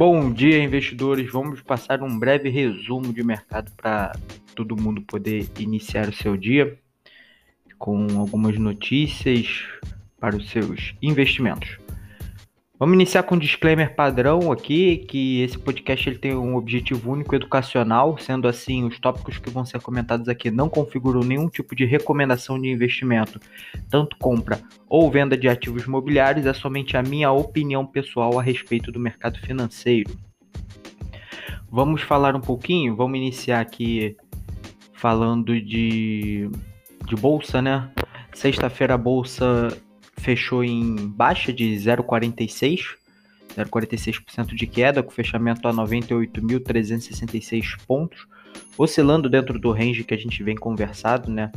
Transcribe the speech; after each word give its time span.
Bom 0.00 0.32
dia, 0.32 0.62
investidores. 0.62 1.28
Vamos 1.32 1.60
passar 1.60 2.04
um 2.04 2.16
breve 2.16 2.48
resumo 2.48 3.12
de 3.12 3.24
mercado 3.24 3.72
para 3.76 4.16
todo 4.54 4.80
mundo 4.80 5.02
poder 5.02 5.48
iniciar 5.58 6.08
o 6.08 6.12
seu 6.12 6.36
dia 6.36 6.78
com 7.76 8.06
algumas 8.16 8.56
notícias 8.56 9.64
para 10.20 10.36
os 10.36 10.50
seus 10.50 10.94
investimentos. 11.02 11.80
Vamos 12.78 12.94
iniciar 12.94 13.24
com 13.24 13.34
um 13.34 13.38
disclaimer 13.38 13.92
padrão 13.96 14.52
aqui, 14.52 14.98
que 14.98 15.40
esse 15.42 15.58
podcast 15.58 16.08
ele 16.08 16.16
tem 16.16 16.36
um 16.36 16.54
objetivo 16.54 17.10
único 17.10 17.34
educacional, 17.34 18.16
sendo 18.18 18.46
assim, 18.46 18.84
os 18.84 19.00
tópicos 19.00 19.36
que 19.36 19.50
vão 19.50 19.66
ser 19.66 19.80
comentados 19.80 20.28
aqui 20.28 20.48
não 20.48 20.68
configuram 20.68 21.22
nenhum 21.22 21.48
tipo 21.48 21.74
de 21.74 21.84
recomendação 21.84 22.56
de 22.56 22.68
investimento, 22.68 23.40
tanto 23.90 24.16
compra 24.18 24.60
ou 24.88 25.10
venda 25.10 25.36
de 25.36 25.48
ativos 25.48 25.86
imobiliários, 25.86 26.46
é 26.46 26.52
somente 26.52 26.96
a 26.96 27.02
minha 27.02 27.32
opinião 27.32 27.84
pessoal 27.84 28.38
a 28.38 28.42
respeito 28.42 28.92
do 28.92 29.00
mercado 29.00 29.40
financeiro. 29.40 30.16
Vamos 31.68 32.02
falar 32.02 32.36
um 32.36 32.40
pouquinho, 32.40 32.94
vamos 32.94 33.18
iniciar 33.18 33.58
aqui 33.58 34.16
falando 34.92 35.60
de, 35.60 36.48
de 37.04 37.16
bolsa, 37.16 37.60
né? 37.60 37.90
Sexta-feira 38.32 38.94
a 38.94 38.98
bolsa 38.98 39.76
fechou 40.28 40.62
em 40.62 40.94
baixa 40.94 41.50
de 41.50 41.74
0,46, 41.76 42.96
0,46% 43.56 44.54
de 44.54 44.66
queda, 44.66 45.02
com 45.02 45.10
fechamento 45.10 45.66
a 45.66 45.72
98.366 45.72 47.78
pontos, 47.86 48.28
oscilando 48.76 49.30
dentro 49.30 49.58
do 49.58 49.72
range 49.72 50.04
que 50.04 50.12
a 50.12 50.18
gente 50.18 50.42
vem 50.42 50.54
conversado, 50.54 51.30
né? 51.30 51.50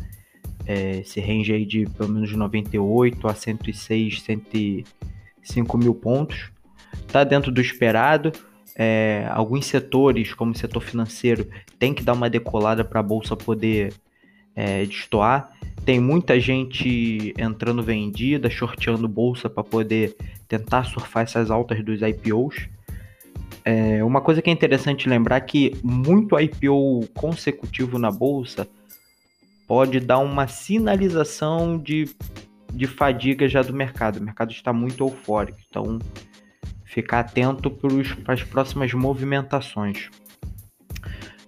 É, 0.65 0.99
esse 0.99 1.19
range 1.19 1.51
aí 1.51 1.65
de 1.65 1.85
pelo 1.97 2.13
menos 2.13 2.31
98 2.31 3.27
a 3.27 3.33
106, 3.33 4.21
105 4.21 5.77
mil 5.77 5.93
pontos. 5.93 6.49
Tá 7.11 7.25
dentro 7.25 7.51
do 7.51 7.59
esperado. 7.59 8.31
É, 8.73 9.27
alguns 9.31 9.65
setores, 9.65 10.33
como 10.33 10.53
o 10.53 10.57
setor 10.57 10.79
financeiro, 10.79 11.45
tem 11.77 11.93
que 11.93 12.03
dar 12.03 12.13
uma 12.13 12.29
decolada 12.29 12.85
para 12.85 13.01
a 13.01 13.03
bolsa 13.03 13.35
poder 13.35 13.93
é, 14.55 14.85
destoar. 14.85 15.51
Tem 15.85 15.99
muita 15.99 16.39
gente 16.39 17.33
entrando 17.37 17.81
vendida, 17.81 18.49
shorteando 18.49 19.07
bolsa 19.07 19.49
para 19.49 19.63
poder 19.63 20.15
tentar 20.47 20.83
surfar 20.83 21.23
essas 21.23 21.49
altas 21.49 21.83
dos 21.83 22.01
IPOs. 22.01 22.69
É, 23.63 24.03
uma 24.03 24.21
coisa 24.21 24.41
que 24.41 24.49
é 24.49 24.53
interessante 24.53 25.07
lembrar 25.07 25.41
que 25.41 25.75
muito 25.83 26.39
IPO 26.39 27.07
consecutivo 27.13 27.97
na 27.97 28.11
bolsa 28.11 28.67
pode 29.67 29.99
dar 29.99 30.19
uma 30.19 30.47
sinalização 30.47 31.77
de, 31.77 32.09
de 32.73 32.87
fadiga 32.87 33.47
já 33.47 33.61
do 33.61 33.73
mercado. 33.73 34.17
O 34.17 34.23
mercado 34.23 34.51
está 34.51 34.73
muito 34.73 35.03
eufórico, 35.03 35.59
então 35.69 35.99
ficar 36.83 37.21
atento 37.21 37.71
para 37.71 38.33
as 38.33 38.43
próximas 38.43 38.93
movimentações. 38.93 40.09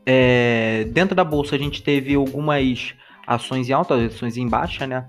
É, 0.05 0.85
dentro 0.89 1.15
da 1.15 1.23
bolsa 1.23 1.55
a 1.55 1.59
gente 1.59 1.81
teve 1.81 2.15
algumas 2.15 2.93
ações 3.25 3.69
em 3.69 3.73
alta, 3.73 3.95
ações 3.95 4.37
em 4.37 4.47
baixa, 4.47 4.85
né? 4.85 5.07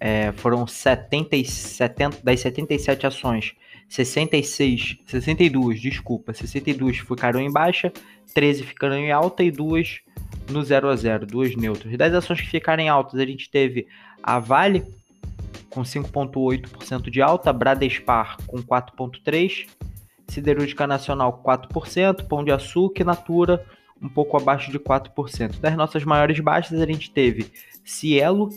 É, 0.00 0.32
foram 0.32 0.66
70, 0.66 1.44
70, 1.44 2.18
das 2.22 2.40
77 2.40 3.06
ações, 3.06 3.54
66, 3.88 4.98
62, 5.06 5.80
desculpa, 5.80 6.34
62 6.34 6.98
ficaram 6.98 7.40
em 7.40 7.50
baixa, 7.50 7.92
13 8.34 8.64
ficaram 8.64 8.96
em 8.96 9.12
alta 9.12 9.42
e 9.42 9.50
duas 9.50 10.00
no 10.50 10.62
0 10.62 10.88
a 10.88 10.96
0, 10.96 11.26
duas 11.26 11.54
neutras. 11.56 11.96
Das 11.96 12.12
ações 12.12 12.40
que 12.40 12.48
ficaram 12.48 12.82
em 12.82 12.88
altas, 12.88 13.18
a 13.18 13.24
gente 13.24 13.48
teve 13.50 13.86
a 14.22 14.38
Vale 14.38 14.84
com 15.70 15.82
5.8% 15.82 17.10
de 17.10 17.22
alta, 17.22 17.52
Bradespar 17.52 18.36
com 18.46 18.58
4.3, 18.58 19.66
Siderúrgica 20.28 20.86
Nacional 20.86 21.42
4%, 21.44 22.26
Pão 22.26 22.44
de 22.44 22.50
Açúcar 22.50 23.02
e 23.02 23.06
Natura 23.06 23.64
um 24.00 24.08
pouco 24.08 24.36
abaixo 24.36 24.70
de 24.70 24.78
4%. 24.78 25.60
Das 25.60 25.76
nossas 25.76 26.04
maiores 26.04 26.38
baixas, 26.40 26.80
a 26.80 26.86
gente 26.86 27.10
teve 27.10 27.50
Cielo 27.84 28.50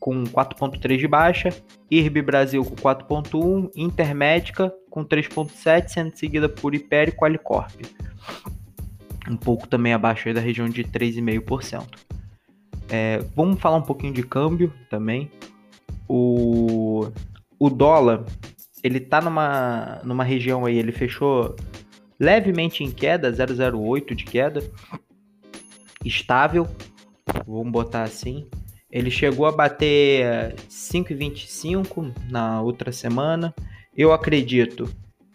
com 0.00 0.24
4,3 0.24 0.98
de 0.98 1.08
baixa, 1.08 1.48
IRB 1.90 2.20
Brasil 2.20 2.62
com 2.64 2.76
4,1, 2.76 3.70
Intermédica 3.74 4.70
com 4.90 5.04
3,7, 5.04 5.88
sendo 5.88 6.16
seguida 6.16 6.48
por 6.48 6.74
Hiper 6.74 7.08
e 7.08 7.12
Qualicorp. 7.12 7.72
Um 9.28 9.36
pouco 9.36 9.66
também 9.66 9.94
abaixo 9.94 10.32
da 10.34 10.40
região 10.40 10.68
de 10.68 10.84
3,5%. 10.84 11.86
É, 12.90 13.24
vamos 13.34 13.60
falar 13.60 13.78
um 13.78 13.82
pouquinho 13.82 14.12
de 14.12 14.22
câmbio 14.22 14.72
também. 14.90 15.30
O, 16.06 17.08
o 17.58 17.70
dólar, 17.70 18.24
ele 18.82 19.00
tá 19.00 19.22
numa, 19.22 20.00
numa 20.04 20.22
região 20.22 20.66
aí, 20.66 20.76
ele 20.76 20.92
fechou 20.92 21.56
levemente 22.18 22.82
em 22.82 22.90
queda, 22.90 23.32
0,08 23.32 24.14
de 24.14 24.24
queda, 24.24 24.62
estável, 26.04 26.66
vamos 27.46 27.72
botar 27.72 28.02
assim. 28.02 28.46
Ele 28.90 29.10
chegou 29.10 29.46
a 29.46 29.52
bater 29.52 30.54
5,25 30.68 32.14
na 32.30 32.62
outra 32.62 32.92
semana. 32.92 33.52
Eu 33.96 34.12
acredito 34.12 34.88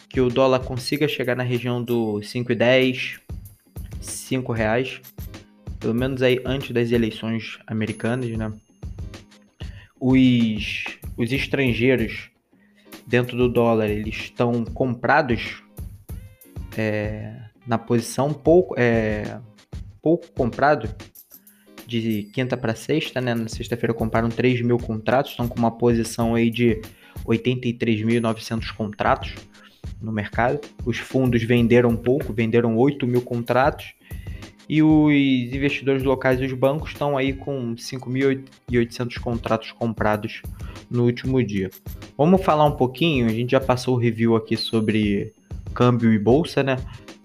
que 0.07 0.21
o 0.21 0.29
dólar 0.29 0.61
consiga 0.61 1.07
chegar 1.07 1.35
na 1.35 1.43
região 1.43 1.83
do 1.83 2.21
5,10, 2.21 3.19
5 4.01 4.53
reais, 4.53 5.01
pelo 5.79 5.93
menos 5.93 6.21
aí 6.21 6.41
antes 6.45 6.71
das 6.71 6.91
eleições 6.91 7.59
americanas, 7.67 8.29
né? 8.29 8.51
Os, 9.99 10.85
os 11.17 11.31
estrangeiros 11.33 12.29
dentro 13.05 13.35
do 13.35 13.49
dólar, 13.49 13.89
eles 13.89 14.15
estão 14.15 14.63
comprados 14.63 15.61
é, 16.79 17.33
na 17.67 17.77
posição 17.77 18.33
pouco, 18.33 18.73
é, 18.77 19.39
pouco 20.01 20.31
comprado 20.31 20.89
de 21.85 22.29
quinta 22.33 22.55
para 22.55 22.73
sexta, 22.73 23.19
né? 23.19 23.35
Na 23.35 23.49
sexta-feira 23.49 23.93
compraram 23.93 24.29
3 24.29 24.61
mil 24.61 24.77
contratos, 24.77 25.31
estão 25.31 25.47
com 25.47 25.59
uma 25.59 25.71
posição 25.71 26.35
aí 26.35 26.49
de 26.49 26.79
83.900 27.25 28.73
contratos 28.73 29.35
no 30.01 30.11
mercado. 30.11 30.61
Os 30.85 30.99
fundos 30.99 31.43
venderam 31.43 31.97
pouco, 31.97 32.31
venderam 32.31 32.77
8 32.77 33.05
mil 33.05 33.21
contratos. 33.21 33.93
E 34.69 34.83
os 34.83 35.11
investidores 35.11 36.03
locais 36.03 36.39
e 36.39 36.45
os 36.45 36.53
bancos 36.53 36.91
estão 36.91 37.17
aí 37.17 37.33
com 37.33 37.75
5.800 37.75 39.19
contratos 39.19 39.71
comprados 39.71 40.43
no 40.89 41.05
último 41.05 41.43
dia. 41.43 41.71
Vamos 42.15 42.43
falar 42.43 42.65
um 42.65 42.75
pouquinho, 42.77 43.25
a 43.25 43.29
gente 43.29 43.49
já 43.49 43.59
passou 43.59 43.95
o 43.95 43.97
review 43.97 44.35
aqui 44.35 44.55
sobre 44.55 45.33
câmbio 45.79 46.11
e 46.11 46.19
bolsa, 46.19 46.61
né? 46.61 46.75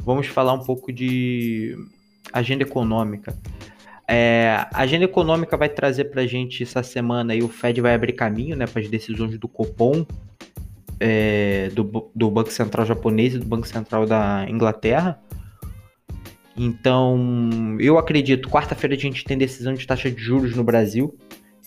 Vamos 0.05 0.29
falar 0.29 0.53
um 0.53 0.61
pouco 0.61 0.93
de 0.93 1.77
agenda 2.33 2.63
econômica. 2.63 3.37
É, 4.07 4.65
a 4.73 4.83
agenda 4.83 5.05
econômica 5.05 5.57
vai 5.57 5.69
trazer 5.69 6.05
para 6.05 6.23
a 6.23 6.27
gente 6.27 6.63
essa 6.63 6.81
semana 6.81 7.33
aí 7.33 7.43
o 7.43 7.49
Fed 7.49 7.81
vai 7.81 7.95
abrir 7.95 8.13
caminho, 8.13 8.55
né, 8.55 8.65
para 8.65 8.81
as 8.81 8.89
decisões 8.89 9.37
do 9.39 9.49
Copom, 9.49 10.07
é, 11.01 11.69
do, 11.71 12.09
do 12.15 12.31
Banco 12.31 12.53
Central 12.53 12.87
japonês 12.87 13.35
e 13.35 13.41
do 13.41 13.45
Banco 13.45 13.67
Central 13.67 14.07
da 14.07 14.47
Inglaterra. 14.49 15.19
Então, 16.57 17.77
eu 17.81 17.99
acredito, 17.99 18.49
quarta-feira 18.49 18.95
a 18.95 18.99
gente 18.99 19.25
tem 19.25 19.37
decisão 19.37 19.75
de 19.75 19.85
taxa 19.85 20.09
de 20.09 20.23
juros 20.23 20.55
no 20.55 20.63
Brasil. 20.63 21.19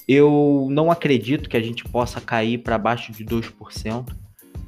Eu 0.08 0.70
não 0.72 0.90
acredito 0.90 1.50
que 1.50 1.58
a 1.58 1.62
gente 1.62 1.84
possa 1.84 2.22
cair 2.22 2.60
para 2.60 2.76
abaixo 2.76 3.12
de 3.12 3.26
2% 3.26 4.06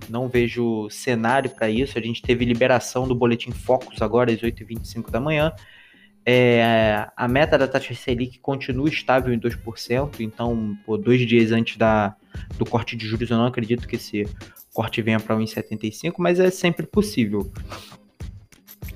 não 0.09 0.27
vejo 0.27 0.89
cenário 0.89 1.49
para 1.49 1.69
isso. 1.69 1.97
A 1.97 2.01
gente 2.01 2.21
teve 2.21 2.45
liberação 2.45 3.07
do 3.07 3.15
boletim 3.15 3.51
Focus 3.51 4.01
agora 4.01 4.31
às 4.31 4.39
8h25 4.39 5.09
da 5.09 5.19
manhã. 5.19 5.53
É, 6.25 7.07
a 7.15 7.27
meta 7.27 7.57
da 7.57 7.67
taxa 7.67 7.93
Selic 7.95 8.39
continua 8.39 8.87
estável 8.87 9.33
em 9.33 9.39
2%, 9.39 10.19
então, 10.19 10.77
por 10.85 10.97
dois 10.97 11.25
dias 11.25 11.51
antes 11.51 11.77
da, 11.77 12.15
do 12.57 12.65
corte 12.65 12.95
de 12.95 13.07
juros, 13.07 13.31
eu 13.31 13.37
não 13.37 13.45
acredito 13.45 13.87
que 13.87 13.95
esse 13.95 14.27
corte 14.73 15.01
venha 15.01 15.19
para 15.19 15.35
1,75, 15.35 16.13
mas 16.19 16.39
é 16.39 16.51
sempre 16.51 16.85
possível. 16.85 17.51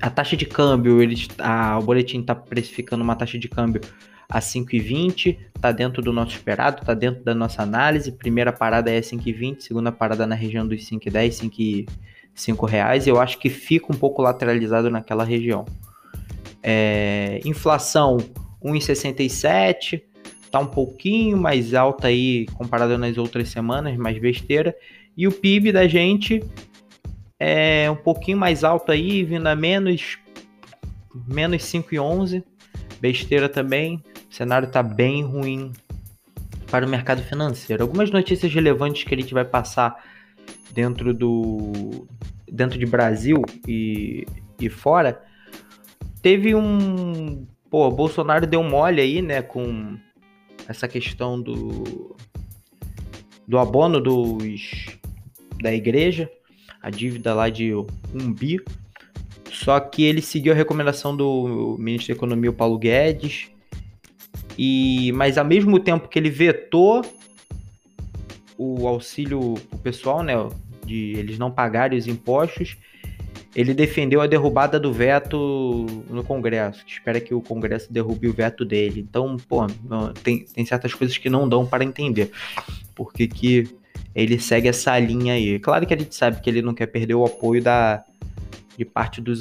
A 0.04 0.10
taxa 0.10 0.36
de 0.36 0.44
câmbio, 0.44 1.00
eles, 1.00 1.26
a, 1.38 1.78
o 1.78 1.82
boletim 1.82 2.20
está 2.20 2.34
precificando 2.34 3.02
uma 3.02 3.16
taxa 3.16 3.38
de 3.38 3.48
câmbio 3.48 3.80
a 4.28 4.38
5,20, 4.38 5.38
está 5.56 5.72
dentro 5.72 6.02
do 6.02 6.12
nosso 6.12 6.32
esperado, 6.32 6.82
está 6.82 6.92
dentro 6.92 7.24
da 7.24 7.34
nossa 7.34 7.62
análise. 7.62 8.12
Primeira 8.12 8.52
parada 8.52 8.90
é 8.90 9.00
5,20, 9.00 9.60
segunda 9.60 9.90
parada 9.90 10.26
na 10.26 10.34
região 10.34 10.68
dos 10.68 10.82
5,10, 10.82 11.88
5 12.34 12.66
reais. 12.66 13.06
Eu 13.06 13.18
acho 13.18 13.38
que 13.38 13.48
fica 13.48 13.90
um 13.90 13.96
pouco 13.96 14.20
lateralizado 14.20 14.90
naquela 14.90 15.24
região. 15.24 15.64
É, 16.62 17.40
inflação 17.42 18.18
1,67, 18.62 20.02
está 20.44 20.58
um 20.58 20.66
pouquinho 20.66 21.38
mais 21.38 21.72
alta 21.72 22.08
aí 22.08 22.44
comparado 22.52 22.98
nas 22.98 23.16
outras 23.16 23.48
semanas, 23.48 23.96
mais 23.96 24.18
besteira. 24.18 24.76
E 25.16 25.26
o 25.26 25.32
PIB 25.32 25.72
da 25.72 25.88
gente 25.88 26.42
é 27.44 27.90
um 27.90 27.96
pouquinho 27.96 28.38
mais 28.38 28.64
alto 28.64 28.90
aí, 28.90 29.22
vindo 29.22 29.46
a 29.46 29.54
menos, 29.54 30.18
menos 31.26 31.62
5,11. 31.62 32.42
Besteira 33.00 33.48
também, 33.48 34.02
o 34.30 34.34
cenário 34.34 34.66
está 34.66 34.82
bem 34.82 35.22
ruim 35.22 35.72
para 36.70 36.86
o 36.86 36.88
mercado 36.88 37.22
financeiro. 37.22 37.82
Algumas 37.82 38.10
notícias 38.10 38.52
relevantes 38.52 39.04
que 39.04 39.14
a 39.14 39.18
gente 39.18 39.34
vai 39.34 39.44
passar 39.44 40.02
dentro 40.72 41.12
do 41.12 42.06
dentro 42.50 42.78
de 42.78 42.86
Brasil 42.86 43.42
e, 43.66 44.24
e 44.58 44.70
fora, 44.70 45.22
teve 46.22 46.54
um. 46.54 47.46
Pô, 47.68 47.90
Bolsonaro 47.90 48.46
deu 48.46 48.62
mole 48.62 49.00
aí, 49.00 49.20
né, 49.20 49.42
com 49.42 49.98
essa 50.66 50.88
questão 50.88 51.40
do. 51.40 52.16
do 53.46 53.58
abono 53.58 54.00
dos, 54.00 54.96
da 55.60 55.74
igreja, 55.74 56.30
a 56.84 56.90
dívida 56.90 57.32
lá 57.32 57.48
de 57.48 57.72
um 57.72 58.30
bi. 58.30 58.62
Só 59.50 59.80
que 59.80 60.04
ele 60.04 60.20
seguiu 60.20 60.52
a 60.52 60.56
recomendação 60.56 61.16
do 61.16 61.76
ministro 61.78 62.08
da 62.08 62.18
Economia, 62.18 62.50
o 62.50 62.54
Paulo 62.54 62.76
Guedes, 62.76 63.48
e 64.58 65.10
mas 65.12 65.38
ao 65.38 65.44
mesmo 65.46 65.80
tempo 65.80 66.08
que 66.08 66.18
ele 66.18 66.28
vetou 66.28 67.02
o 68.58 68.86
auxílio 68.86 69.54
pessoal, 69.82 70.22
né, 70.22 70.34
de 70.84 71.14
eles 71.16 71.38
não 71.38 71.50
pagarem 71.50 71.98
os 71.98 72.06
impostos, 72.06 72.76
ele 73.56 73.72
defendeu 73.72 74.20
a 74.20 74.26
derrubada 74.26 74.78
do 74.78 74.92
veto 74.92 75.86
no 76.10 76.22
Congresso. 76.22 76.84
Espera 76.86 77.18
que 77.18 77.32
o 77.32 77.40
Congresso 77.40 77.90
derrube 77.90 78.28
o 78.28 78.32
veto 78.32 78.64
dele. 78.64 79.00
Então, 79.00 79.36
pô, 79.48 79.66
tem, 80.22 80.44
tem 80.44 80.66
certas 80.66 80.92
coisas 80.92 81.16
que 81.16 81.30
não 81.30 81.48
dão 81.48 81.64
para 81.64 81.84
entender. 81.84 82.30
Porque 82.94 83.26
que 83.26 83.68
ele 84.14 84.38
segue 84.38 84.68
essa 84.68 84.98
linha 84.98 85.34
aí. 85.34 85.58
Claro 85.58 85.86
que 85.86 85.94
a 85.94 85.98
gente 85.98 86.14
sabe 86.14 86.40
que 86.40 86.48
ele 86.48 86.62
não 86.62 86.74
quer 86.74 86.86
perder 86.86 87.14
o 87.14 87.24
apoio 87.24 87.62
da, 87.62 88.04
de 88.76 88.84
parte 88.84 89.20
dos, 89.20 89.40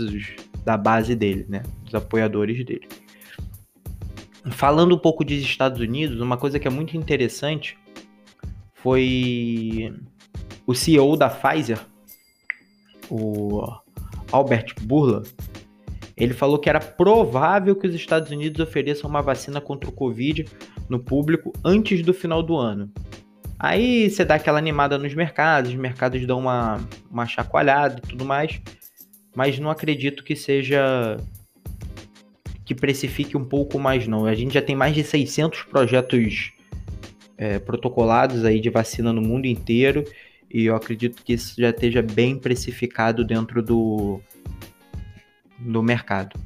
da 0.64 0.78
base 0.78 1.16
dele, 1.16 1.46
né? 1.48 1.64
Dos 1.84 1.96
apoiadores 1.96 2.66
dele. 2.66 2.88
Falando 4.52 4.96
um 4.96 5.00
pouco 5.00 5.24
dos 5.24 5.38
Estados 5.38 5.80
Unidos, 5.80 6.20
uma 6.20 6.38
coisa 6.38 6.60
que 6.60 6.68
é 6.68 6.72
muito 6.72 6.98
interessante 6.98 7.78
foi 8.76 9.94
o 10.68 10.74
CEO 10.74 11.16
da 11.16 11.30
Pfizer, 11.30 11.80
o 13.10 13.66
Albert 14.32 14.76
Burla, 14.82 15.24
ele 16.18 16.34
falou 16.34 16.60
que 16.60 16.70
era 16.70 16.80
provável 16.80 17.76
que 17.76 17.88
os 17.88 17.96
Estados 17.96 18.30
Unidos 18.32 18.60
ofereçam 18.60 19.10
uma 19.10 19.22
vacina 19.22 19.62
contra 19.62 19.90
o 19.90 19.94
Covid 19.94 20.46
no 20.90 21.00
público 21.00 21.54
antes 21.64 22.04
do 22.04 22.14
final 22.14 22.44
do 22.44 22.58
ano. 22.58 22.92
Aí 23.64 24.10
você 24.10 24.26
dá 24.26 24.36
aquela 24.36 24.58
animada 24.58 24.98
nos 24.98 25.14
mercados, 25.14 25.72
os 25.72 25.78
mercados 25.78 26.28
dão 26.28 26.38
uma, 26.38 26.86
uma 27.10 27.26
chacoalhada 27.26 28.02
e 28.04 28.10
tudo 28.10 28.26
mais, 28.26 28.60
mas 29.34 29.58
não 29.58 29.70
acredito 29.72 30.22
que 30.22 30.36
seja 30.36 31.16
que 32.66 32.76
precifique 32.76 33.38
um 33.38 33.46
pouco 33.46 33.80
mais 33.80 34.06
não. 34.06 34.26
A 34.26 34.36
gente 34.36 34.54
já 34.54 34.62
tem 34.62 34.76
mais 34.76 34.94
de 34.94 35.02
600 35.02 35.64
projetos 35.64 36.52
é, 37.38 37.58
protocolados 37.58 38.44
aí 38.44 38.60
de 38.60 38.70
vacina 38.70 39.14
no 39.14 39.22
mundo 39.22 39.46
inteiro 39.46 40.04
e 40.52 40.66
eu 40.66 40.76
acredito 40.76 41.24
que 41.24 41.32
isso 41.32 41.56
já 41.58 41.70
esteja 41.70 42.02
bem 42.02 42.38
precificado 42.38 43.24
dentro 43.24 43.64
do, 43.64 44.20
do 45.58 45.82
mercado. 45.82 46.38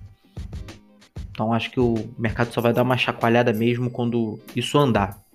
Então 1.31 1.51
acho 1.51 1.71
que 1.71 1.79
o 1.79 1.95
mercado 2.15 2.53
só 2.53 2.61
vai 2.61 2.73
dar 2.73 2.83
uma 2.83 2.95
chacoalhada 2.95 3.51
mesmo 3.51 3.89
quando 3.89 4.39
isso 4.55 4.77
andar. 4.77 5.25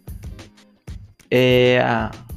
É, 1.34 1.82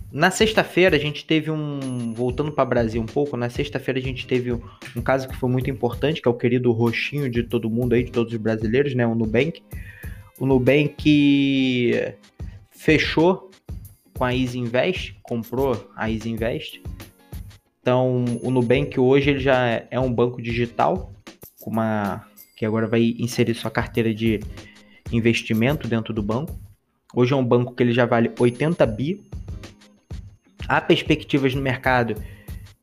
na 0.09 0.31
sexta-feira 0.31 0.95
a 0.95 0.99
gente 0.99 1.25
teve 1.25 1.51
um. 1.51 2.13
Voltando 2.13 2.49
para 2.49 2.63
Brasil 2.63 3.01
um 3.01 3.05
pouco, 3.05 3.35
na 3.35 3.49
sexta-feira 3.49 3.99
a 3.99 4.01
gente 4.01 4.25
teve 4.25 4.53
um, 4.53 4.61
um, 4.95 5.01
caso 5.01 5.27
que 5.27 5.35
foi 5.35 5.49
muito 5.49 5.69
importante, 5.69 6.21
que 6.21 6.27
é 6.29 6.31
o 6.31 6.33
querido 6.33 6.71
roxinho 6.71 7.29
de 7.29 7.43
todo 7.43 7.69
mundo 7.69 7.91
aí, 7.91 8.05
de 8.05 8.11
todos 8.11 8.31
os 8.31 8.39
brasileiros, 8.39 8.95
né? 8.95 9.05
O 9.05 9.13
Nubank. 9.13 9.61
O 10.39 10.45
Nubank 10.45 12.15
fechou 12.71 13.51
com 14.17 14.23
a 14.23 14.33
Easy 14.33 14.57
Invest, 14.57 15.17
comprou 15.21 15.91
a 15.93 16.09
Easy 16.09 16.29
Invest. 16.29 16.81
Então, 17.81 18.23
o 18.41 18.49
Nubank 18.49 18.97
hoje 18.97 19.31
ele 19.31 19.39
já 19.39 19.85
é 19.91 19.99
um 19.99 20.11
banco 20.11 20.41
digital, 20.41 21.11
uma 21.67 22.25
que 22.55 22.65
agora 22.65 22.87
vai 22.87 23.13
inserir 23.19 23.53
sua 23.55 23.69
carteira 23.69 24.13
de 24.13 24.39
investimento 25.11 25.85
dentro 25.85 26.13
do 26.13 26.23
banco. 26.23 26.64
Hoje 27.15 27.33
é 27.33 27.35
um 27.35 27.45
banco 27.45 27.73
que 27.73 27.81
ele 27.81 27.93
já 27.93 28.05
vale 28.05 28.29
80 28.37 28.85
bi. 28.85 29.23
Há 30.67 30.81
perspectivas 30.81 31.55
no 31.55 31.61
mercado 31.61 32.21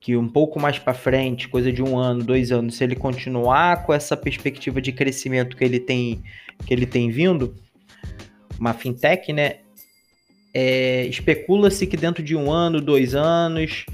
que 0.00 0.16
um 0.16 0.26
pouco 0.26 0.58
mais 0.58 0.80
para 0.80 0.94
frente, 0.94 1.48
coisa 1.48 1.70
de 1.70 1.80
um 1.80 1.96
ano, 1.96 2.24
dois 2.24 2.50
anos, 2.50 2.74
se 2.74 2.82
ele 2.82 2.96
continuar 2.96 3.84
com 3.84 3.92
essa 3.92 4.16
perspectiva 4.16 4.80
de 4.80 4.90
crescimento 4.90 5.56
que 5.56 5.62
ele 5.62 5.78
tem, 5.78 6.24
que 6.66 6.74
ele 6.74 6.86
tem 6.86 7.08
vindo, 7.08 7.54
uma 8.58 8.74
fintech, 8.74 9.32
né? 9.32 9.58
É, 10.52 11.06
Especula-se 11.06 11.86
que 11.86 11.96
dentro 11.96 12.20
de 12.20 12.34
um 12.34 12.50
ano, 12.50 12.80
dois 12.80 13.14
anos, 13.14 13.86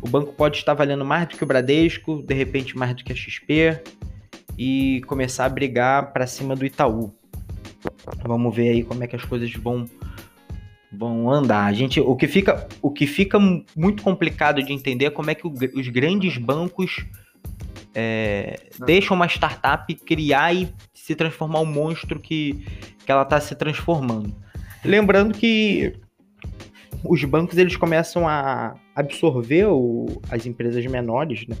o 0.00 0.08
banco 0.08 0.32
pode 0.32 0.58
estar 0.58 0.74
valendo 0.74 1.04
mais 1.04 1.26
do 1.26 1.36
que 1.36 1.42
o 1.42 1.46
Bradesco, 1.46 2.22
de 2.22 2.34
repente 2.34 2.78
mais 2.78 2.94
do 2.94 3.02
que 3.02 3.12
a 3.12 3.16
XP, 3.16 3.80
e 4.56 5.02
começar 5.08 5.46
a 5.46 5.48
brigar 5.48 6.12
para 6.12 6.26
cima 6.26 6.54
do 6.54 6.64
Itaú. 6.64 7.17
Vamos 8.24 8.54
ver 8.54 8.70
aí 8.70 8.84
como 8.84 9.02
é 9.02 9.06
que 9.06 9.16
as 9.16 9.24
coisas 9.24 9.52
vão 9.52 9.84
vão 10.90 11.30
andar. 11.30 11.66
A 11.66 11.72
gente, 11.72 12.00
o 12.00 12.16
que 12.16 12.26
fica, 12.26 12.66
o 12.80 12.90
que 12.90 13.06
fica 13.06 13.38
muito 13.76 14.02
complicado 14.02 14.62
de 14.62 14.72
entender 14.72 15.06
é 15.06 15.10
como 15.10 15.30
é 15.30 15.34
que 15.34 15.46
o, 15.46 15.52
os 15.52 15.88
grandes 15.88 16.38
bancos 16.38 17.04
é, 17.94 18.58
deixam 18.86 19.16
uma 19.16 19.26
startup 19.26 19.92
criar 19.94 20.54
e 20.54 20.68
se 20.94 21.14
transformar 21.14 21.60
um 21.60 21.66
monstro 21.66 22.18
que, 22.18 22.64
que 23.04 23.12
ela 23.12 23.22
está 23.22 23.40
se 23.40 23.54
transformando. 23.54 24.34
Lembrando 24.84 25.34
que 25.34 25.94
os 27.04 27.22
bancos 27.24 27.58
eles 27.58 27.76
começam 27.76 28.28
a 28.28 28.74
absorver 28.94 29.66
o, 29.66 30.20
as 30.30 30.46
empresas 30.46 30.84
menores, 30.86 31.46
né? 31.46 31.56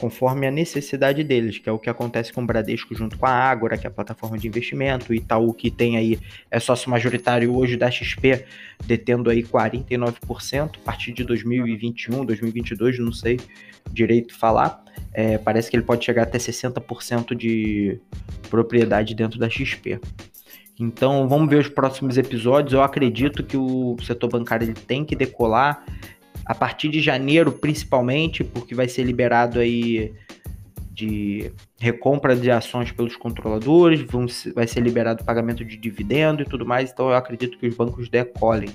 Conforme 0.00 0.46
a 0.46 0.50
necessidade 0.50 1.22
deles, 1.22 1.58
que 1.58 1.68
é 1.68 1.72
o 1.72 1.78
que 1.78 1.90
acontece 1.90 2.32
com 2.32 2.42
o 2.42 2.46
Bradesco 2.46 2.94
junto 2.94 3.18
com 3.18 3.26
a 3.26 3.30
Ágora, 3.30 3.76
que 3.76 3.86
é 3.86 3.88
a 3.88 3.92
plataforma 3.92 4.38
de 4.38 4.48
investimento, 4.48 5.12
o 5.12 5.14
Itaú 5.14 5.52
que 5.52 5.70
tem 5.70 5.96
aí, 5.96 6.18
é 6.50 6.58
sócio 6.58 6.90
majoritário 6.90 7.54
hoje 7.54 7.76
da 7.76 7.90
XP, 7.90 8.44
detendo 8.86 9.28
aí 9.28 9.42
49%, 9.42 10.76
a 10.76 10.84
partir 10.84 11.12
de 11.12 11.22
2021, 11.22 12.24
2022, 12.24 12.98
não 12.98 13.12
sei 13.12 13.38
direito 13.92 14.36
falar, 14.36 14.82
é, 15.12 15.38
parece 15.38 15.70
que 15.70 15.76
ele 15.76 15.84
pode 15.84 16.04
chegar 16.04 16.22
até 16.22 16.38
60% 16.38 17.34
de 17.34 17.98
propriedade 18.48 19.14
dentro 19.14 19.38
da 19.38 19.48
XP. 19.48 20.00
Então 20.78 21.28
vamos 21.28 21.50
ver 21.50 21.56
os 21.56 21.68
próximos 21.68 22.16
episódios. 22.16 22.72
Eu 22.72 22.82
acredito 22.82 23.44
que 23.44 23.56
o 23.56 23.96
setor 24.02 24.30
bancário 24.30 24.64
ele 24.64 24.72
tem 24.72 25.04
que 25.04 25.14
decolar 25.14 25.84
a 26.50 26.54
partir 26.54 26.88
de 26.88 27.00
janeiro, 27.00 27.52
principalmente, 27.52 28.42
porque 28.42 28.74
vai 28.74 28.88
ser 28.88 29.04
liberado 29.04 29.60
aí 29.60 30.12
de 30.92 31.52
recompra 31.78 32.34
de 32.34 32.50
ações 32.50 32.90
pelos 32.90 33.14
controladores, 33.14 34.00
vão, 34.00 34.26
vai 34.52 34.66
ser 34.66 34.80
liberado 34.80 35.22
o 35.22 35.24
pagamento 35.24 35.64
de 35.64 35.76
dividendo 35.76 36.42
e 36.42 36.44
tudo 36.44 36.66
mais. 36.66 36.90
Então 36.90 37.08
eu 37.08 37.14
acredito 37.14 37.56
que 37.56 37.68
os 37.68 37.76
bancos 37.76 38.08
decolem 38.08 38.68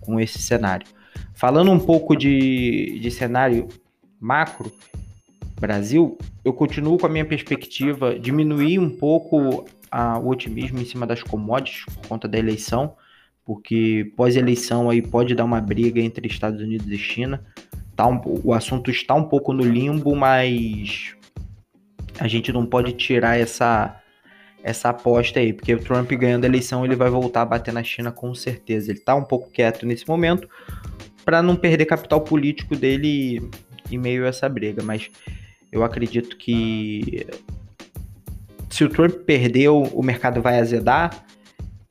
com 0.00 0.18
esse 0.18 0.40
cenário. 0.40 0.84
Falando 1.32 1.70
um 1.70 1.78
pouco 1.78 2.16
de, 2.16 2.98
de 2.98 3.08
cenário 3.08 3.68
macro, 4.18 4.72
Brasil, 5.60 6.18
eu 6.44 6.52
continuo 6.52 6.98
com 6.98 7.06
a 7.06 7.08
minha 7.08 7.24
perspectiva, 7.24 8.18
diminuir 8.18 8.80
um 8.80 8.90
pouco 8.90 9.64
a, 9.88 10.18
o 10.18 10.28
otimismo 10.28 10.80
em 10.80 10.84
cima 10.84 11.06
das 11.06 11.22
commodities 11.22 11.84
por 11.84 12.08
conta 12.08 12.26
da 12.26 12.36
eleição, 12.36 12.96
porque 13.44 14.12
pós-eleição 14.16 14.90
aí 14.90 15.02
pode 15.02 15.34
dar 15.34 15.44
uma 15.44 15.60
briga 15.60 16.00
entre 16.00 16.26
Estados 16.26 16.60
Unidos 16.60 16.88
e 16.88 16.98
China. 16.98 17.42
Tá 17.94 18.06
um, 18.06 18.20
o 18.44 18.52
assunto 18.52 18.90
está 18.90 19.14
um 19.14 19.24
pouco 19.24 19.52
no 19.52 19.62
limbo, 19.62 20.14
mas 20.14 21.14
a 22.18 22.28
gente 22.28 22.52
não 22.52 22.66
pode 22.66 22.92
tirar 22.92 23.38
essa 23.38 23.98
essa 24.64 24.90
aposta 24.90 25.40
aí, 25.40 25.52
porque 25.52 25.74
o 25.74 25.80
Trump 25.80 26.08
ganhando 26.12 26.44
a 26.44 26.46
eleição 26.46 26.84
ele 26.84 26.94
vai 26.94 27.10
voltar 27.10 27.42
a 27.42 27.46
bater 27.46 27.74
na 27.74 27.82
China 27.82 28.12
com 28.12 28.32
certeza. 28.32 28.92
Ele 28.92 29.00
está 29.00 29.14
um 29.14 29.24
pouco 29.24 29.50
quieto 29.50 29.84
nesse 29.84 30.06
momento 30.06 30.48
para 31.24 31.42
não 31.42 31.56
perder 31.56 31.86
capital 31.86 32.20
político 32.20 32.76
dele 32.76 33.42
em 33.90 33.98
meio 33.98 34.24
a 34.24 34.28
essa 34.28 34.48
briga, 34.48 34.82
mas 34.82 35.10
eu 35.70 35.82
acredito 35.82 36.36
que 36.36 37.26
se 38.72 38.84
o 38.84 38.88
Trump 38.88 39.12
perdeu, 39.26 39.82
o 39.82 40.02
mercado 40.02 40.40
vai 40.40 40.58
azedar. 40.58 41.24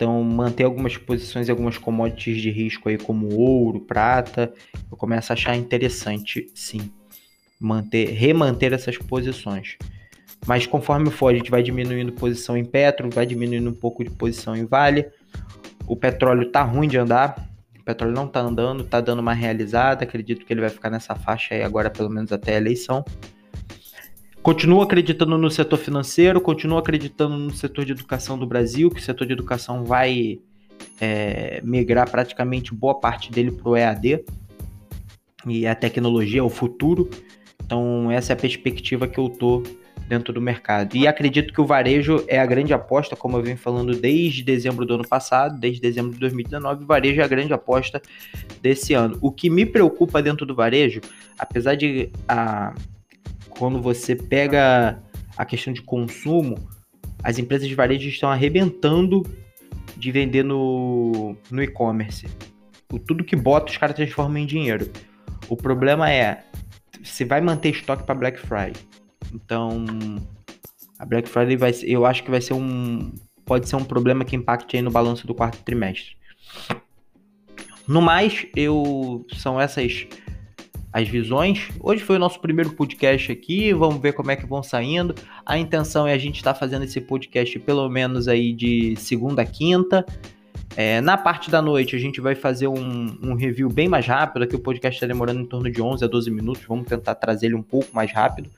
Então, 0.01 0.24
manter 0.24 0.63
algumas 0.63 0.98
posições 0.98 1.48
e 1.48 1.51
algumas 1.51 1.77
commodities 1.77 2.41
de 2.41 2.50
risco 2.50 2.89
aí, 2.89 2.98
como 2.98 3.36
ouro, 3.36 3.81
prata, 3.81 4.51
eu 4.89 4.98
começo 4.98 5.31
a 5.31 5.36
achar 5.36 5.55
interessante, 5.55 6.48
sim, 6.55 6.91
manter, 7.60 8.10
remanter 8.10 8.74
essas 8.74 8.98
posições. 8.98 9.77
Mas 10.48 10.65
conforme 10.65 11.12
for, 11.12 11.31
a 11.31 11.38
gente 11.38 11.51
vai 11.51 11.62
diminuindo 11.62 12.13
posição 12.13 12.58
em 12.58 12.65
Petro, 12.65 13.12
vai 13.13 13.27
diminuindo 13.27 13.70
um 13.70 13.75
pouco 13.75 14.03
de 14.03 14.10
posição 14.10 14.55
em 14.55 14.65
Vale. 14.65 15.05
O 15.86 15.96
petróleo 15.96 16.50
tá 16.50 16.63
ruim 16.63 16.88
de 16.88 16.98
andar, 16.98 17.48
o 17.79 17.84
petróleo 17.84 18.15
não 18.15 18.27
tá 18.27 18.39
andando, 18.39 18.84
tá 18.84 19.00
dando 19.00 19.20
uma 19.20 19.34
realizada. 19.34 20.03
Acredito 20.03 20.43
que 20.43 20.51
ele 20.51 20.62
vai 20.62 20.72
ficar 20.72 20.89
nessa 20.89 21.13
faixa 21.13 21.53
aí 21.53 21.62
agora, 21.62 21.91
pelo 21.91 22.10
menos 22.10 22.31
até 22.31 22.55
a 22.55 22.58
eleição. 22.58 23.05
Continuo 24.41 24.81
acreditando 24.81 25.38
no 25.38 25.51
setor 25.51 25.77
financeiro, 25.77 26.41
continuo 26.41 26.79
acreditando 26.79 27.38
no 27.38 27.53
setor 27.53 27.86
de 27.86 27.91
educação 27.91 28.39
do 28.39 28.48
Brasil, 28.48 28.89
que 28.89 29.00
o 29.00 29.03
setor 29.03 29.27
de 29.27 29.33
educação 29.33 29.83
vai 29.83 30.39
é, 31.00 31.62
migrar 31.63 32.10
praticamente 32.10 32.74
boa 32.74 33.00
parte 33.00 33.31
dele 33.31 33.51
para 33.51 33.69
o 33.69 33.77
EAD. 33.77 34.25
E 35.45 35.67
a 35.67 35.75
tecnologia 35.75 36.39
é 36.39 36.43
o 36.43 36.50
futuro. 36.50 37.07
Então, 37.63 38.10
essa 38.12 38.33
é 38.33 38.36
a 38.36 38.38
perspectiva 38.38 39.07
que 39.07 39.19
eu 39.19 39.29
tô 39.29 39.62
dentro 40.07 40.33
do 40.33 40.41
mercado. 40.41 40.98
E 40.98 41.07
acredito 41.07 41.53
que 41.53 41.62
o 41.62 41.65
varejo 41.65 42.24
é 42.27 42.39
a 42.39 42.45
grande 42.45 42.74
aposta, 42.74 43.15
como 43.15 43.38
eu 43.38 43.43
venho 43.43 43.57
falando 43.57 43.93
desde 43.95 44.43
dezembro 44.43 44.86
do 44.88 44.95
ano 44.95 45.07
passado, 45.07 45.60
desde 45.60 45.79
dezembro 45.79 46.13
de 46.13 46.19
2019, 46.19 46.83
o 46.83 46.88
varejo 46.88 47.21
é 47.21 47.24
a 47.24 47.27
grande 47.27 47.53
aposta 47.53 48.01
desse 48.60 48.95
ano. 48.95 49.17
O 49.21 49.31
que 49.31 49.51
me 49.51 49.67
preocupa 49.67 50.21
dentro 50.21 50.48
do 50.48 50.55
varejo, 50.55 51.00
apesar 51.38 51.75
de 51.75 52.12
a, 52.27 52.74
quando 53.61 53.79
você 53.79 54.15
pega 54.15 54.99
a 55.37 55.45
questão 55.45 55.71
de 55.71 55.83
consumo, 55.83 56.57
as 57.23 57.37
empresas 57.37 57.67
de 57.67 57.75
varejo 57.75 58.09
estão 58.09 58.31
arrebentando 58.31 59.21
de 59.95 60.11
vender 60.11 60.41
no, 60.43 61.37
no 61.51 61.61
e-commerce. 61.61 62.25
Tudo 63.05 63.23
que 63.23 63.35
bota, 63.35 63.71
os 63.71 63.77
caras 63.77 63.95
transformam 63.95 64.39
em 64.39 64.47
dinheiro. 64.47 64.91
O 65.47 65.55
problema 65.55 66.11
é, 66.11 66.43
você 67.03 67.23
vai 67.23 67.39
manter 67.39 67.69
estoque 67.69 68.03
para 68.03 68.15
Black 68.15 68.39
Friday. 68.39 68.81
Então, 69.31 69.85
a 70.97 71.05
Black 71.05 71.29
Friday 71.29 71.55
vai 71.55 71.71
eu 71.83 72.03
acho 72.03 72.23
que 72.23 72.31
vai 72.31 72.41
ser 72.41 72.55
um 72.55 73.13
pode 73.45 73.69
ser 73.69 73.75
um 73.75 73.85
problema 73.85 74.25
que 74.25 74.35
impacte 74.35 74.75
aí 74.75 74.81
no 74.81 74.89
balanço 74.89 75.27
do 75.27 75.35
quarto 75.35 75.61
trimestre. 75.63 76.15
No 77.87 78.01
mais, 78.01 78.43
eu 78.55 79.23
são 79.35 79.61
essas 79.61 80.07
as 80.91 81.07
visões. 81.07 81.69
Hoje 81.79 82.03
foi 82.03 82.17
o 82.17 82.19
nosso 82.19 82.39
primeiro 82.39 82.71
podcast 82.71 83.31
aqui, 83.31 83.74
vamos 83.74 84.01
ver 84.01 84.13
como 84.13 84.31
é 84.31 84.36
que 84.36 84.45
vão 84.45 84.62
saindo. 84.62 85.15
A 85.45 85.57
intenção 85.57 86.07
é 86.07 86.13
a 86.13 86.17
gente 86.17 86.38
estar 86.38 86.53
tá 86.53 86.60
fazendo 86.60 86.83
esse 86.83 87.00
podcast 87.00 87.57
pelo 87.60 87.88
menos 87.89 88.27
aí 88.27 88.53
de 88.53 88.95
segunda 88.98 89.41
a 89.41 89.45
quinta. 89.45 90.05
É, 90.75 91.01
na 91.01 91.17
parte 91.17 91.51
da 91.51 91.62
noite 91.62 91.95
a 91.95 92.00
gente 92.00 92.21
vai 92.21 92.36
fazer 92.36 92.67
um, 92.67 93.17
um 93.21 93.33
review 93.33 93.69
bem 93.69 93.89
mais 93.89 94.05
rápido, 94.05 94.43
aqui 94.43 94.55
o 94.55 94.60
podcast 94.60 94.98
está 94.98 95.07
demorando 95.07 95.41
em 95.41 95.45
torno 95.45 95.69
de 95.69 95.81
11 95.81 96.05
a 96.05 96.07
12 96.07 96.31
minutos, 96.31 96.63
vamos 96.65 96.88
tentar 96.88 97.15
trazer 97.15 97.48
ele 97.48 97.55
um 97.55 97.62
pouco 97.62 97.93
mais 97.93 98.12
rápido 98.12 98.50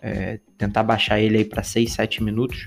é, 0.00 0.38
tentar 0.56 0.82
baixar 0.82 1.20
ele 1.20 1.38
aí 1.38 1.44
para 1.44 1.62
6, 1.62 1.92
7 1.92 2.22
minutos. 2.22 2.66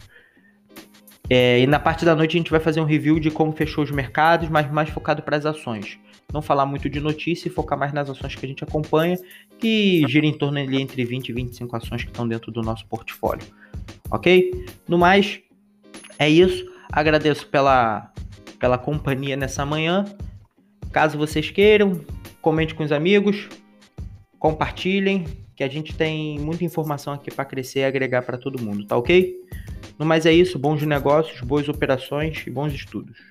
É, 1.29 1.59
e 1.59 1.67
na 1.67 1.79
parte 1.79 2.03
da 2.03 2.15
noite 2.15 2.35
a 2.35 2.39
gente 2.39 2.51
vai 2.51 2.59
fazer 2.59 2.81
um 2.81 2.85
review 2.85 3.19
de 3.19 3.31
como 3.31 3.53
fechou 3.53 3.83
os 3.83 3.91
mercados, 3.91 4.49
mas 4.49 4.69
mais 4.69 4.89
focado 4.89 5.21
para 5.21 5.37
as 5.37 5.45
ações. 5.45 5.97
Não 6.33 6.41
falar 6.41 6.65
muito 6.65 6.89
de 6.89 6.99
notícia 6.99 7.47
e 7.47 7.51
focar 7.51 7.77
mais 7.77 7.93
nas 7.93 8.09
ações 8.09 8.35
que 8.35 8.45
a 8.45 8.49
gente 8.49 8.63
acompanha, 8.63 9.17
que 9.59 10.03
gira 10.07 10.25
em 10.25 10.33
torno 10.33 10.59
ali 10.59 10.81
entre 10.81 11.03
20 11.03 11.29
e 11.29 11.33
25 11.33 11.75
ações 11.75 12.03
que 12.03 12.09
estão 12.09 12.27
dentro 12.27 12.51
do 12.51 12.61
nosso 12.61 12.85
portfólio. 12.87 13.45
Ok? 14.09 14.65
No 14.87 14.97
mais, 14.97 15.39
é 16.17 16.29
isso. 16.29 16.69
Agradeço 16.91 17.47
pela, 17.47 18.11
pela 18.59 18.77
companhia 18.77 19.35
nessa 19.35 19.65
manhã. 19.65 20.05
Caso 20.91 21.17
vocês 21.17 21.49
queiram, 21.49 22.01
comente 22.41 22.75
com 22.75 22.83
os 22.83 22.91
amigos, 22.91 23.47
compartilhem, 24.37 25.25
que 25.55 25.63
a 25.63 25.69
gente 25.69 25.95
tem 25.95 26.39
muita 26.39 26.65
informação 26.65 27.13
aqui 27.13 27.29
para 27.29 27.45
crescer 27.45 27.79
e 27.79 27.83
agregar 27.83 28.23
para 28.23 28.37
todo 28.37 28.61
mundo, 28.61 28.85
tá 28.85 28.97
ok? 28.97 29.35
No 29.97 30.05
mais 30.05 30.25
é 30.25 30.33
isso, 30.33 30.57
bons 30.57 30.81
negócios, 30.81 31.39
boas 31.41 31.69
operações 31.69 32.43
e 32.47 32.49
bons 32.49 32.73
estudos. 32.73 33.30